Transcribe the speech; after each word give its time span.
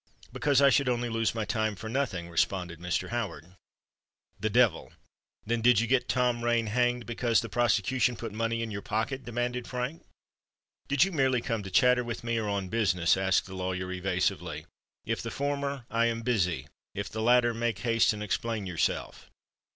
"Because 0.33 0.63
I 0.63 0.71
should 0.71 0.89
only 0.89 1.09
lose 1.09 1.35
my 1.35 1.45
time 1.45 1.75
for 1.75 1.87
nothing," 1.87 2.27
responded 2.27 2.79
Mr. 2.79 3.09
Howard. 3.09 3.55
"The 4.39 4.49
devil! 4.49 4.91
Then, 5.45 5.61
did 5.61 5.79
you 5.79 5.85
get 5.85 6.09
Tom 6.09 6.43
Rain 6.43 6.65
hanged 6.65 7.05
because 7.05 7.39
the 7.41 7.49
prosecution 7.49 8.15
put 8.15 8.31
money 8.33 8.63
into 8.63 8.73
your 8.73 8.81
pocket?" 8.81 9.23
demanded 9.25 9.67
Frank. 9.67 10.03
"Did 10.87 11.03
you 11.03 11.11
merely 11.11 11.39
come 11.39 11.61
to 11.61 11.69
chatter 11.69 12.03
with 12.03 12.23
me, 12.23 12.39
or 12.39 12.49
on 12.49 12.67
business?" 12.67 13.15
asked 13.15 13.45
the 13.45 13.53
lawyer 13.53 13.91
evasively. 13.91 14.65
"If 15.05 15.21
the 15.21 15.29
former, 15.29 15.85
I 15.91 16.07
am 16.07 16.23
busy—if 16.23 17.07
the 17.07 17.21
latter, 17.21 17.53
make 17.53 17.77
haste 17.77 18.11
and 18.11 18.23
explain 18.23 18.65
yourself." 18.65 19.29